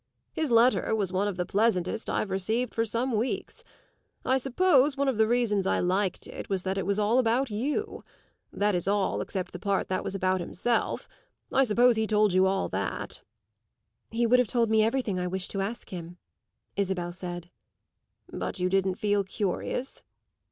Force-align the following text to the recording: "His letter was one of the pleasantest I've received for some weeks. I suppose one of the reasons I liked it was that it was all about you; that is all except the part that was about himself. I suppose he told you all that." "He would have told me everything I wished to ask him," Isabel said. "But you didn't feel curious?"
"His 0.33 0.49
letter 0.49 0.95
was 0.95 1.13
one 1.13 1.27
of 1.27 1.37
the 1.37 1.45
pleasantest 1.45 2.09
I've 2.09 2.31
received 2.31 2.73
for 2.73 2.85
some 2.85 3.11
weeks. 3.11 3.63
I 4.25 4.39
suppose 4.39 4.97
one 4.97 5.07
of 5.07 5.19
the 5.19 5.27
reasons 5.27 5.67
I 5.67 5.77
liked 5.79 6.25
it 6.25 6.49
was 6.49 6.63
that 6.63 6.79
it 6.79 6.87
was 6.87 6.97
all 6.97 7.19
about 7.19 7.51
you; 7.51 8.03
that 8.51 8.73
is 8.73 8.87
all 8.87 9.21
except 9.21 9.51
the 9.51 9.59
part 9.59 9.89
that 9.89 10.03
was 10.03 10.15
about 10.15 10.39
himself. 10.41 11.07
I 11.51 11.63
suppose 11.65 11.97
he 11.97 12.07
told 12.07 12.33
you 12.33 12.47
all 12.47 12.67
that." 12.69 13.21
"He 14.09 14.25
would 14.25 14.39
have 14.39 14.47
told 14.47 14.71
me 14.71 14.81
everything 14.81 15.19
I 15.19 15.27
wished 15.27 15.51
to 15.51 15.61
ask 15.61 15.89
him," 15.91 16.17
Isabel 16.75 17.11
said. 17.13 17.51
"But 18.27 18.59
you 18.59 18.69
didn't 18.69 18.95
feel 18.95 19.23
curious?" 19.23 20.01